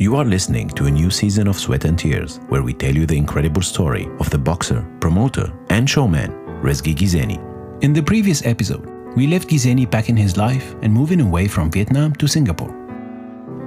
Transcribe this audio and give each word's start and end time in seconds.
You 0.00 0.16
are 0.16 0.24
listening 0.24 0.70
to 0.70 0.86
a 0.86 0.90
new 0.90 1.10
season 1.10 1.46
of 1.46 1.58
Sweat 1.58 1.84
and 1.84 1.98
Tears, 1.98 2.40
where 2.48 2.62
we 2.62 2.72
tell 2.72 2.94
you 2.94 3.04
the 3.04 3.18
incredible 3.18 3.60
story 3.60 4.08
of 4.18 4.30
the 4.30 4.38
boxer, 4.38 4.82
promoter, 4.98 5.52
and 5.68 5.90
showman, 5.90 6.30
Rezgui 6.62 6.94
Guizani. 6.94 7.38
In 7.82 7.92
the 7.92 8.02
previous 8.02 8.46
episode, 8.46 8.86
we 9.14 9.26
left 9.26 9.50
Guizani 9.50 9.84
packing 9.84 10.16
his 10.16 10.38
life 10.38 10.74
and 10.80 10.90
moving 10.90 11.20
away 11.20 11.48
from 11.48 11.70
Vietnam 11.70 12.14
to 12.14 12.26
Singapore. 12.26 12.74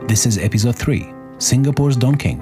This 0.07 0.25
is 0.25 0.39
episode 0.39 0.75
3 0.75 1.13
Singapore's 1.37 1.95
Don 1.95 2.15
King. 2.15 2.41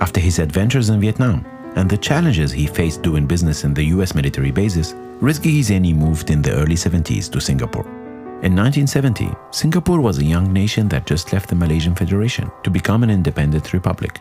After 0.00 0.20
his 0.20 0.38
adventures 0.38 0.88
in 0.88 1.00
Vietnam 1.00 1.44
and 1.74 1.90
the 1.90 1.98
challenges 1.98 2.52
he 2.52 2.68
faced 2.68 3.02
doing 3.02 3.26
business 3.26 3.64
in 3.64 3.74
the 3.74 3.86
US 3.86 4.14
military 4.14 4.52
bases, 4.52 4.94
Rezgui 5.20 5.58
Guizani 5.58 5.96
moved 5.96 6.30
in 6.30 6.42
the 6.42 6.52
early 6.52 6.76
70s 6.76 7.28
to 7.32 7.40
Singapore. 7.40 7.97
In 8.40 8.54
1970, 8.54 9.34
Singapore 9.50 10.00
was 10.00 10.18
a 10.18 10.24
young 10.24 10.52
nation 10.52 10.86
that 10.90 11.06
just 11.06 11.32
left 11.32 11.48
the 11.48 11.56
Malaysian 11.56 11.96
Federation 11.96 12.48
to 12.62 12.70
become 12.70 13.02
an 13.02 13.10
independent 13.10 13.72
republic. 13.72 14.20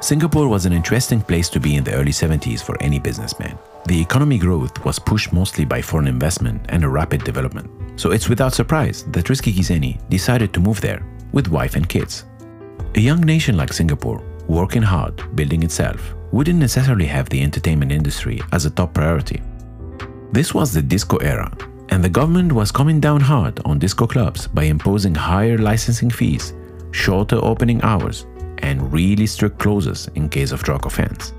Singapore 0.00 0.48
was 0.48 0.64
an 0.64 0.72
interesting 0.72 1.20
place 1.20 1.50
to 1.50 1.60
be 1.60 1.76
in 1.76 1.84
the 1.84 1.92
early 1.92 2.12
70s 2.12 2.62
for 2.62 2.82
any 2.82 2.98
businessman. 2.98 3.58
The 3.84 4.00
economy 4.00 4.38
growth 4.38 4.82
was 4.86 4.98
pushed 4.98 5.34
mostly 5.34 5.66
by 5.66 5.82
foreign 5.82 6.06
investment 6.06 6.64
and 6.70 6.82
a 6.82 6.88
rapid 6.88 7.24
development. 7.24 7.70
So 8.00 8.10
it's 8.10 8.30
without 8.30 8.54
surprise 8.54 9.04
that 9.08 9.26
Rezgui 9.26 9.52
Guizani 9.52 10.00
decided 10.08 10.54
to 10.54 10.60
move 10.60 10.80
there 10.80 11.04
with 11.32 11.48
wife 11.48 11.76
and 11.76 11.86
kids. 11.86 12.24
A 12.94 13.00
young 13.00 13.20
nation 13.20 13.58
like 13.58 13.74
Singapore, 13.74 14.22
working 14.48 14.82
hard, 14.82 15.36
building 15.36 15.62
itself, 15.62 16.14
wouldn't 16.32 16.58
necessarily 16.58 17.04
have 17.04 17.28
the 17.28 17.42
entertainment 17.42 17.92
industry 17.92 18.40
as 18.52 18.64
a 18.64 18.70
top 18.70 18.94
priority. 18.94 19.42
This 20.32 20.54
was 20.54 20.72
the 20.72 20.80
disco 20.80 21.18
era 21.18 21.54
and 21.92 22.02
the 22.02 22.08
government 22.08 22.50
was 22.50 22.72
coming 22.72 22.98
down 23.00 23.20
hard 23.20 23.60
on 23.66 23.78
disco 23.78 24.06
clubs 24.06 24.48
by 24.48 24.62
imposing 24.62 25.14
higher 25.14 25.58
licensing 25.58 26.08
fees, 26.08 26.54
shorter 26.90 27.38
opening 27.42 27.82
hours, 27.82 28.24
and 28.58 28.90
really 28.90 29.26
strict 29.26 29.58
closures 29.58 30.08
in 30.16 30.26
case 30.26 30.52
of 30.52 30.62
drug 30.62 30.86
offense. 30.86 31.34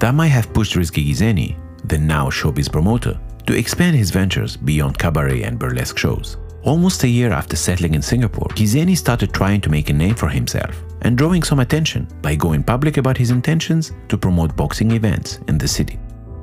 That 0.00 0.14
might 0.14 0.34
have 0.38 0.52
pushed 0.52 0.74
Rezgui 0.74 1.06
Guizani, 1.06 1.56
the 1.84 1.96
now 1.96 2.28
showbiz 2.28 2.72
promoter, 2.72 3.20
to 3.46 3.56
expand 3.56 3.94
his 3.94 4.10
ventures 4.10 4.56
beyond 4.56 4.98
cabaret 4.98 5.44
and 5.44 5.60
burlesque 5.60 5.96
shows. 5.96 6.38
Almost 6.64 7.04
a 7.04 7.08
year 7.08 7.30
after 7.30 7.54
settling 7.54 7.94
in 7.94 8.02
Singapore, 8.02 8.48
Guizani 8.56 8.96
started 8.96 9.32
trying 9.32 9.60
to 9.60 9.70
make 9.70 9.90
a 9.90 9.92
name 9.92 10.16
for 10.16 10.28
himself 10.28 10.82
and 11.02 11.16
drawing 11.16 11.44
some 11.44 11.60
attention 11.60 12.08
by 12.20 12.34
going 12.34 12.64
public 12.64 12.96
about 12.96 13.16
his 13.16 13.30
intentions 13.30 13.92
to 14.08 14.18
promote 14.18 14.56
boxing 14.56 14.90
events 14.90 15.38
in 15.46 15.56
the 15.56 15.68
city. 15.68 16.00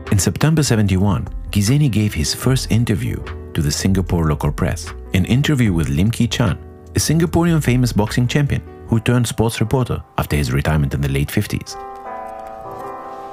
In 0.09 0.19
September 0.19 0.63
71, 0.63 1.27
Guizani 1.51 1.89
gave 1.89 2.13
his 2.13 2.35
first 2.35 2.71
interview 2.71 3.15
to 3.55 3.61
the 3.63 3.71
Singapore 3.71 4.27
local 4.27 4.51
press, 4.51 4.93
an 5.15 5.25
interview 5.25 5.73
with 5.73 5.89
Lim 5.89 6.11
Ki 6.11 6.27
Chan, 6.27 6.59
a 6.95 6.99
Singaporean 6.99 7.63
famous 7.63 7.91
boxing 7.91 8.27
champion 8.27 8.61
who 8.87 8.99
turned 8.99 9.27
sports 9.27 9.59
reporter 9.59 10.03
after 10.19 10.35
his 10.35 10.51
retirement 10.51 10.93
in 10.93 11.01
the 11.01 11.09
late 11.09 11.29
50s. 11.29 11.73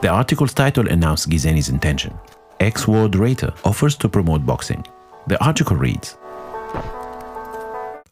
The 0.01 0.09
article's 0.09 0.55
title 0.55 0.89
announced 0.89 1.29
Guizani's 1.29 1.69
intention. 1.69 2.15
Ex-world 2.59 3.17
rater 3.17 3.53
offers 3.67 3.97
to 3.97 4.09
promote 4.09 4.47
boxing. 4.47 4.83
The 5.27 5.43
article 5.45 5.77
reads, 5.77 6.17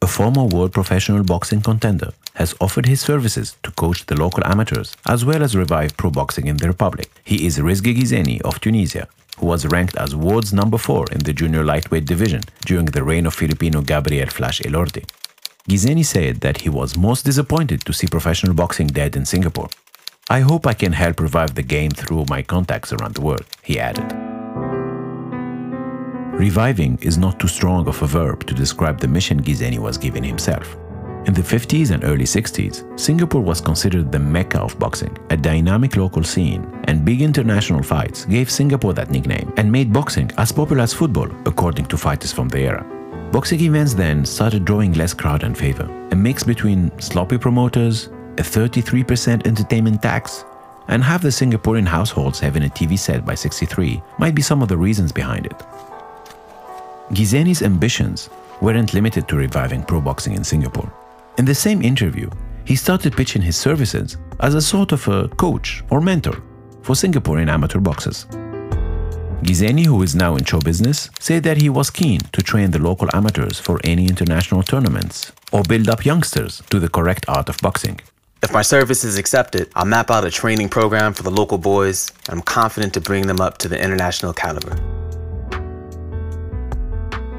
a 0.02 0.06
former 0.06 0.44
world 0.44 0.72
professional 0.72 1.25
boxing 1.25 1.62
contender 1.62 2.12
has 2.34 2.55
offered 2.60 2.84
his 2.84 3.00
services 3.00 3.56
to 3.62 3.70
coach 3.70 4.05
the 4.05 4.16
local 4.16 4.44
amateurs 4.44 4.94
as 5.06 5.25
well 5.25 5.42
as 5.42 5.56
revive 5.56 5.97
pro 5.97 6.10
boxing 6.10 6.47
in 6.47 6.58
the 6.58 6.69
Republic. 6.69 7.10
He 7.25 7.47
is 7.47 7.58
Rezgui 7.58 7.97
Guizani 7.97 8.42
of 8.42 8.60
Tunisia, 8.60 9.08
was 9.40 9.66
ranked 9.66 9.96
as 9.96 10.14
world's 10.14 10.52
number 10.52 10.78
4 10.78 11.06
in 11.12 11.18
the 11.20 11.32
junior 11.32 11.64
lightweight 11.64 12.06
division 12.06 12.42
during 12.66 12.86
the 12.86 13.02
reign 13.02 13.27
of 13.27 13.34
Filipino 13.34 13.80
Gabriel 13.80 14.28
Flash 14.28 14.60
Elorde. 14.60 15.04
Guizani 15.68 16.04
said 16.04 16.41
that 16.41 16.60
he 16.60 16.68
was 16.68 16.96
most 16.96 17.24
disappointed 17.24 17.84
to 17.84 17.92
see 17.92 18.06
professional 18.06 18.54
boxing 18.54 18.86
dead 18.86 19.16
in 19.16 19.24
Singapore. 19.24 19.68
I 20.28 20.41
hope 20.41 20.66
I 20.66 20.74
can 20.74 20.92
help 20.92 21.20
revive 21.20 21.54
the 21.54 21.62
game 21.62 21.91
through 21.91 22.26
my 22.28 22.42
contacts 22.42 22.92
around 22.92 23.14
the 23.14 23.22
world, 23.22 23.44
he 23.62 23.78
added. 23.78 24.12
Reviving 26.38 26.98
is 27.00 27.16
not 27.16 27.38
too 27.38 27.48
strong 27.48 27.86
of 27.86 28.03
a 28.03 28.06
verb 28.06 28.47
to 28.47 28.54
describe 28.54 28.98
the 29.00 29.09
mission 29.09 29.42
Guizani 29.42 29.78
was 29.78 29.97
giving 29.97 30.25
himself. 30.25 30.76
In 31.26 31.32
the 31.32 31.40
50s 31.40 31.90
and 31.90 32.04
early 32.04 32.26
60s, 32.26 33.00
Singapore 33.00 33.40
was 33.40 33.58
considered 33.58 34.12
the 34.12 34.18
mecca 34.18 34.60
of 34.60 34.78
boxing, 34.78 35.16
a 35.30 35.36
dynamic 35.38 35.96
local 35.96 36.22
scene, 36.22 36.70
and 36.84 37.02
big 37.02 37.22
international 37.22 37.82
fights 37.82 38.26
gave 38.26 38.50
Singapore 38.50 38.92
that 38.92 39.10
nickname 39.10 39.50
and 39.56 39.72
made 39.72 39.90
boxing 39.90 40.30
as 40.36 40.52
popular 40.52 40.82
as 40.82 40.92
football, 40.92 41.30
according 41.46 41.86
to 41.86 41.96
fighters 41.96 42.30
from 42.30 42.50
the 42.50 42.58
era. 42.58 42.84
Boxing 43.32 43.60
events 43.60 43.94
then 43.94 44.26
started 44.26 44.66
drawing 44.66 44.92
less 44.92 45.14
crowd 45.14 45.44
and 45.44 45.56
favor, 45.56 45.88
a 46.10 46.14
mix 46.14 46.44
between 46.44 46.90
sloppy 47.00 47.38
promoters, 47.38 48.08
a 48.36 48.42
33% 48.42 49.46
entertainment 49.46 50.02
tax, 50.02 50.44
and 50.88 51.02
half 51.02 51.22
the 51.22 51.28
Singaporean 51.28 51.86
households 51.86 52.38
having 52.38 52.64
a 52.64 52.68
TV 52.68 52.98
set 52.98 53.24
by 53.24 53.34
63 53.34 54.02
might 54.18 54.34
be 54.34 54.42
some 54.42 54.60
of 54.60 54.68
the 54.68 54.76
reasons 54.76 55.10
behind 55.10 55.46
it. 55.46 55.58
Guizani's 57.12 57.62
ambitions 57.62 58.28
weren't 58.60 58.92
limited 58.92 59.26
to 59.28 59.36
reviving 59.36 59.82
pro 59.82 60.02
boxing 60.02 60.34
in 60.34 60.44
Singapore. 60.44 60.92
In 61.37 61.45
the 61.45 61.55
same 61.55 61.83
interview, 61.83 62.31
he 62.65 62.77
started 62.77 63.17
pitching 63.17 63.43
his 63.43 63.56
services 63.56 64.17
as 64.39 64.55
a 64.55 64.62
sort 64.62 64.93
of 64.93 65.06
a 65.09 65.28
coach 65.28 65.83
or 65.91 66.00
mentor 66.00 66.41
for 66.83 66.95
Singaporean 66.95 67.49
amateur 67.49 67.81
boxers. 67.81 68.27
Guizani, 69.43 69.84
who 69.84 70.00
is 70.03 70.15
now 70.15 70.37
in 70.37 70.45
show 70.45 70.61
business, 70.61 71.11
said 71.19 71.43
that 71.43 71.61
he 71.61 71.69
was 71.69 71.91
keen 71.91 72.21
to 72.33 72.41
train 72.41 72.71
the 72.71 72.78
local 72.78 73.09
amateurs 73.12 73.59
for 73.59 73.81
any 73.83 74.06
international 74.06 74.62
tournaments 74.62 75.33
or 75.53 75.62
build 75.65 75.89
up 75.89 76.05
youngsters 76.05 76.62
to 76.71 76.78
the 76.78 76.89
correct 76.89 77.25
art 77.28 77.49
of 77.49 77.59
boxing. 77.59 78.01
If 78.45 78.53
my 78.53 78.62
service 78.62 79.03
is 79.03 79.19
accepted, 79.19 79.71
I'll 79.75 79.84
map 79.87 80.11
out 80.12 80.25
a 80.25 80.31
training 80.31 80.69
program 80.69 81.15
for 81.15 81.25
the 81.25 81.31
local 81.31 81.59
boys, 81.59 82.12
and 82.28 82.39
I'm 82.39 82.43
confident 82.43 82.95
to 82.95 83.01
bring 83.01 83.27
them 83.27 83.41
up 83.41 83.59
to 83.59 83.69
the 83.69 83.83
international 83.83 84.33
caliber. 84.33 84.78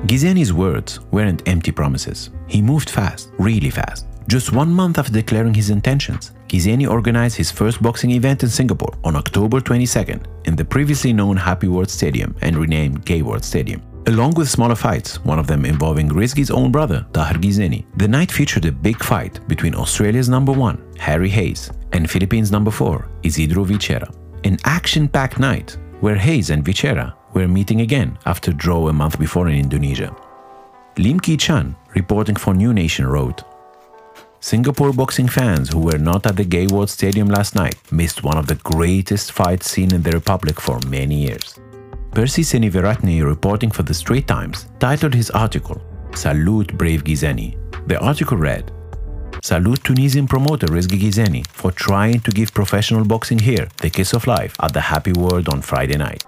Guizani's 0.05 0.53
words 0.53 0.99
weren't 1.11 1.47
empty 1.47 1.71
promises. 1.71 2.29
He 2.47 2.61
moved 2.61 2.91
fast, 2.91 3.31
really 3.39 3.71
fast. 3.71 4.05
Just 4.27 4.53
one 4.53 4.71
month 4.71 4.99
after 4.99 5.11
declaring 5.11 5.55
his 5.55 5.71
intentions, 5.71 6.31
Guizani 6.47 6.87
organized 6.87 7.35
his 7.35 7.49
first 7.49 7.81
boxing 7.81 8.11
event 8.11 8.43
in 8.43 8.49
Singapore 8.49 8.93
on 9.03 9.15
October 9.15 9.59
22nd 9.59 10.27
in 10.45 10.55
the 10.55 10.63
previously 10.63 11.11
known 11.11 11.35
Happy 11.35 11.67
World 11.67 11.89
Stadium 11.89 12.35
and 12.41 12.55
renamed 12.55 13.03
Gay 13.03 13.23
World 13.23 13.43
Stadium. 13.43 13.81
Along 14.05 14.35
with 14.35 14.47
smaller 14.47 14.75
fights, 14.75 15.25
one 15.25 15.39
of 15.39 15.47
them 15.47 15.65
involving 15.65 16.07
Rezgui's 16.09 16.51
own 16.51 16.71
brother, 16.71 17.03
Tahir 17.11 17.39
Guizani, 17.39 17.85
the 17.97 18.07
night 18.07 18.31
featured 18.31 18.65
a 18.65 18.71
big 18.71 19.03
fight 19.03 19.39
between 19.47 19.73
Australia's 19.73 20.29
number 20.29 20.51
one, 20.51 20.85
Harry 20.99 21.29
Hayes, 21.29 21.71
and 21.93 22.07
Philippines' 22.07 22.51
number 22.51 22.69
four, 22.69 23.09
Isidro 23.23 23.65
Vichera. 23.65 24.13
An 24.43 24.59
action-packed 24.65 25.39
night 25.39 25.75
where 26.01 26.15
Hayes 26.15 26.51
and 26.51 26.63
Vichera 26.63 27.15
were 27.35 27.47
meeting 27.47 27.81
again 27.81 28.17
after 28.25 28.51
draw 28.51 28.87
a 28.87 28.93
month 28.93 29.19
before 29.19 29.47
in 29.49 29.59
Indonesia. 29.59 30.15
Lim 30.97 31.19
Ki 31.19 31.37
Chan, 31.37 31.75
reporting 31.93 32.35
for 32.35 32.53
New 32.53 32.73
Nation, 32.73 33.05
wrote, 33.05 33.43
Singapore 34.39 34.93
boxing 34.93 35.27
fans 35.27 35.69
who 35.69 35.79
were 35.79 35.97
not 35.97 36.25
at 36.25 36.35
the 36.35 36.45
Gay 36.45 36.67
World 36.67 36.89
Stadium 36.89 37.27
last 37.27 37.55
night 37.55 37.75
missed 37.91 38.23
one 38.23 38.37
of 38.37 38.47
the 38.47 38.61
greatest 38.63 39.31
fights 39.31 39.69
seen 39.69 39.93
in 39.93 40.03
the 40.03 40.11
Republic 40.11 40.61
for 40.61 40.79
many 40.87 41.15
years. 41.15 41.59
Percy 42.11 42.43
Seneviratne, 42.43 43.25
reporting 43.25 43.71
for 43.71 43.83
the 43.83 43.93
Straits 43.93 44.27
Times, 44.27 44.67
titled 44.79 45.13
his 45.13 45.31
article, 45.31 45.81
Salute 46.13 46.77
Brave 46.77 47.03
Guizani. 47.03 47.57
The 47.87 47.99
article 47.99 48.37
read, 48.37 48.71
Salute 49.41 49.83
Tunisian 49.83 50.27
promoter 50.27 50.67
Rezgui 50.67 50.99
Guizani 50.99 51.45
for 51.47 51.71
trying 51.71 52.19
to 52.21 52.31
give 52.31 52.53
professional 52.53 53.03
boxing 53.03 53.39
here 53.39 53.67
the 53.77 53.89
kiss 53.89 54.13
of 54.13 54.27
life 54.27 54.55
at 54.61 54.73
the 54.73 54.81
Happy 54.81 55.11
World 55.13 55.49
on 55.49 55.61
Friday 55.61 55.97
night. 55.97 56.23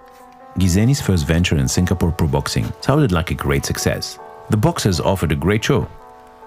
Guizani's 0.58 1.00
first 1.00 1.24
venture 1.24 1.56
in 1.56 1.68
Singapore 1.68 2.10
pro 2.10 2.26
boxing 2.26 2.72
sounded 2.80 3.12
like 3.12 3.30
a 3.30 3.34
great 3.34 3.64
success. 3.64 4.18
The 4.50 4.56
boxers 4.56 4.98
offered 4.98 5.30
a 5.30 5.36
great 5.36 5.62
show 5.62 5.88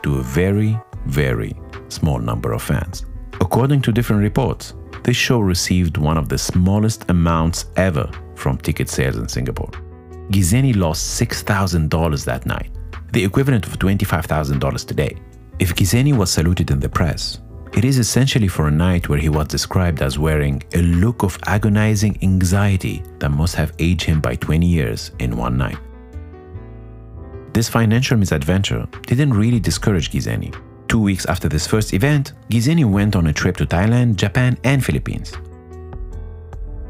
to 0.03 0.17
a 0.17 0.21
very, 0.21 0.77
very 1.05 1.55
small 1.87 2.19
number 2.19 2.51
of 2.51 2.61
fans. 2.61 3.05
According 3.39 3.81
to 3.83 3.93
different 3.93 4.21
reports, 4.21 4.73
this 5.03 5.15
show 5.15 5.39
received 5.39 5.95
one 5.95 6.17
of 6.17 6.27
the 6.27 6.37
smallest 6.37 7.09
amounts 7.09 7.67
ever 7.77 8.11
from 8.35 8.57
ticket 8.57 8.89
sales 8.89 9.15
in 9.15 9.29
Singapore. 9.29 9.71
Guizani 10.29 10.75
lost 10.75 11.17
$6,000 11.21 12.25
that 12.25 12.45
night, 12.45 12.69
the 13.13 13.23
equivalent 13.23 13.65
of 13.65 13.79
$25,000 13.79 14.85
today. 14.85 15.15
If 15.57 15.73
Guizani 15.73 16.17
was 16.17 16.29
saluted 16.29 16.69
in 16.69 16.81
the 16.81 16.89
press, 16.89 17.39
it 17.73 17.85
is 17.85 17.97
essentially 17.97 18.47
for 18.47 18.67
a 18.67 18.71
night 18.71 19.07
where 19.07 19.19
he 19.19 19.29
was 19.29 19.47
described 19.47 20.01
as 20.01 20.19
wearing 20.19 20.61
a 20.73 20.81
look 20.81 21.23
of 21.23 21.39
agonizing 21.45 22.17
anxiety 22.21 23.01
that 23.19 23.29
must 23.31 23.55
have 23.55 23.73
aged 23.79 24.03
him 24.03 24.19
by 24.19 24.35
20 24.35 24.65
years 24.65 25.11
in 25.19 25.37
one 25.37 25.57
night. 25.57 25.77
This 27.53 27.69
financial 27.69 28.17
misadventure 28.17 28.87
didn't 29.07 29.33
really 29.33 29.59
discourage 29.59 30.11
Guizani. 30.11 30.53
Two 30.87 30.99
weeks 30.99 31.25
after 31.25 31.47
this 31.47 31.65
first 31.65 31.93
event, 31.93 32.33
Guizani 32.49 32.83
went 32.85 33.15
on 33.15 33.27
a 33.27 33.33
trip 33.33 33.55
to 33.57 33.65
Thailand, 33.65 34.15
Japan, 34.15 34.57
and 34.65 34.83
Philippines. 34.83 35.33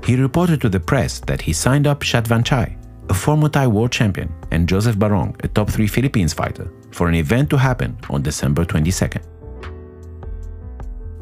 He 0.04 0.16
reported 0.16 0.62
to 0.62 0.70
the 0.70 0.80
press 0.80 1.20
that 1.22 1.42
he 1.42 1.54
signed 1.54 1.86
up 1.86 2.02
Chatvanchai, 2.02 2.76
a 3.10 3.14
former 3.14 3.50
Thai 3.50 3.68
world 3.68 3.92
champion, 3.92 4.34
and 4.50 4.68
Joseph 4.68 4.98
Barong, 4.98 5.36
a 5.44 5.48
top 5.48 5.70
3 5.70 5.86
Philippines 5.86 6.34
fighter, 6.34 6.72
for 6.90 7.08
an 7.08 7.16
event 7.16 7.52
to 7.52 7.58
happen 7.58 7.98
on 8.10 8.24
December 8.24 8.66
22nd. 8.66 9.22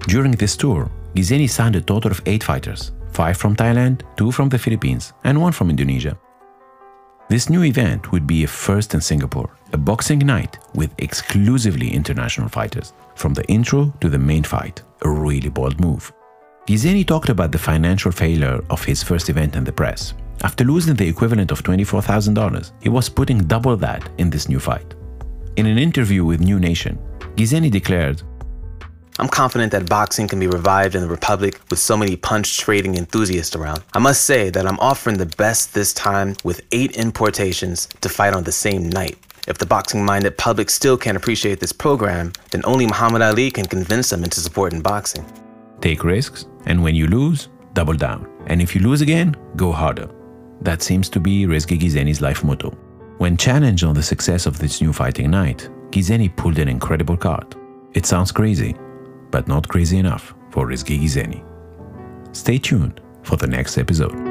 During 0.07 0.31
this 0.31 0.55
tour, 0.55 0.89
Guizani 1.15 1.49
signed 1.49 1.75
a 1.75 1.81
total 1.81 2.11
of 2.11 2.21
eight 2.25 2.43
fighters, 2.43 2.91
five 3.11 3.37
from 3.37 3.55
Thailand, 3.55 4.01
two 4.15 4.31
from 4.31 4.49
the 4.49 4.57
Philippines, 4.57 5.13
and 5.23 5.39
one 5.39 5.51
from 5.51 5.69
Indonesia. 5.69 6.17
This 7.29 7.49
new 7.49 7.63
event 7.63 8.11
would 8.11 8.25
be 8.25 8.43
a 8.43 8.47
first 8.47 8.93
in 8.95 9.01
Singapore, 9.01 9.51
a 9.73 9.77
boxing 9.77 10.19
night 10.19 10.57
with 10.73 10.89
exclusively 10.97 11.93
international 11.93 12.49
fighters, 12.49 12.93
from 13.15 13.33
the 13.33 13.45
intro 13.47 13.93
to 14.01 14.09
the 14.09 14.17
main 14.17 14.43
fight, 14.43 14.81
a 15.03 15.09
really 15.09 15.49
bold 15.49 15.79
move. 15.79 16.11
Guizani 16.65 17.05
talked 17.05 17.29
about 17.29 17.51
the 17.51 17.57
financial 17.57 18.11
failure 18.11 18.63
of 18.69 18.83
his 18.83 19.03
first 19.03 19.29
event 19.29 19.55
in 19.55 19.63
the 19.63 19.71
press. 19.71 20.13
After 20.43 20.63
losing 20.63 20.95
the 20.95 21.07
equivalent 21.07 21.51
of 21.51 21.61
$24,000, 21.61 22.71
he 22.81 22.89
was 22.89 23.09
putting 23.09 23.43
double 23.43 23.75
that 23.77 24.09
in 24.17 24.29
this 24.29 24.47
new 24.47 24.59
fight. 24.59 24.95
In 25.57 25.65
an 25.65 25.77
interview 25.77 26.23
with 26.23 26.39
New 26.39 26.59
Nation, 26.59 26.97
Guizani 27.35 27.69
declared, 27.69 28.23
I'm 29.19 29.27
confident 29.27 29.73
that 29.73 29.89
boxing 29.89 30.29
can 30.29 30.39
be 30.39 30.47
revived 30.47 30.95
in 30.95 31.01
the 31.01 31.09
Republic 31.09 31.59
with 31.69 31.77
so 31.77 31.97
many 31.97 32.15
punch 32.15 32.57
trading 32.57 32.95
enthusiasts 32.95 33.53
around. 33.53 33.83
I 33.91 33.99
must 33.99 34.23
say 34.23 34.49
that 34.49 34.65
I'm 34.65 34.79
offering 34.79 35.17
the 35.17 35.25
best 35.25 35.73
this 35.73 35.93
time 35.93 36.37
with 36.45 36.61
eight 36.71 36.95
importations 36.95 37.87
to 37.99 38.07
fight 38.07 38.33
on 38.33 38.45
the 38.45 38.53
same 38.53 38.89
night. 38.89 39.17
If 39.45 39.57
the 39.57 39.65
boxing 39.65 40.05
minded 40.05 40.37
public 40.37 40.69
still 40.69 40.97
can't 40.97 41.17
appreciate 41.17 41.59
this 41.59 41.73
program, 41.73 42.31
then 42.51 42.61
only 42.63 42.85
Muhammad 42.85 43.21
Ali 43.21 43.51
can 43.51 43.65
convince 43.65 44.09
them 44.09 44.23
into 44.23 44.39
supporting 44.39 44.79
boxing. 44.79 45.25
Take 45.81 46.05
risks, 46.05 46.45
and 46.65 46.81
when 46.81 46.95
you 46.95 47.07
lose, 47.07 47.49
double 47.73 47.95
down. 47.95 48.25
And 48.47 48.61
if 48.61 48.73
you 48.73 48.79
lose 48.81 49.01
again, 49.01 49.35
go 49.57 49.73
harder. 49.73 50.09
That 50.61 50.81
seems 50.81 51.09
to 51.09 51.19
be 51.19 51.45
Rezgui 51.45 51.77
Guizani's 51.77 52.21
life 52.21 52.45
motto. 52.45 52.69
When 53.17 53.35
challenged 53.35 53.83
on 53.83 53.95
the 53.95 54.03
success 54.03 54.45
of 54.45 54.59
this 54.59 54.81
new 54.81 54.93
fighting 54.93 55.29
night, 55.29 55.69
Guizani 55.89 56.33
pulled 56.33 56.57
an 56.57 56.69
incredible 56.69 57.17
card. 57.17 57.55
It 57.93 58.05
sounds 58.05 58.31
crazy, 58.31 58.75
but 59.31 59.47
not 59.47 59.67
crazy 59.67 59.97
enough 59.97 60.33
for 60.51 60.67
Rezgui 60.67 60.99
Guizani. 60.99 61.43
Stay 62.35 62.57
tuned 62.57 63.01
for 63.23 63.35
the 63.35 63.47
next 63.47 63.77
episode. 63.77 64.28